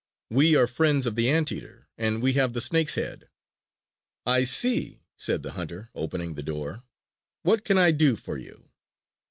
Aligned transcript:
"We 0.31 0.55
are 0.55 0.65
friends 0.65 1.05
of 1.05 1.13
the 1.13 1.29
Anteater, 1.29 1.87
and 1.95 2.23
we 2.23 2.33
have 2.33 2.53
the 2.53 2.59
snake's 2.59 2.95
head!" 2.95 3.29
"I 4.25 4.45
see," 4.45 5.03
said 5.15 5.43
the 5.43 5.51
hunter 5.51 5.91
opening 5.93 6.33
the 6.33 6.41
door. 6.41 6.81
"What 7.43 7.63
can 7.63 7.77
I 7.77 7.91
do 7.91 8.15
for 8.15 8.35
you?" 8.39 8.71